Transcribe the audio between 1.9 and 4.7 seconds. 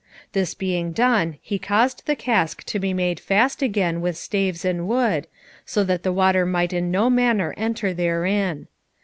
the cask to be made fast again with staves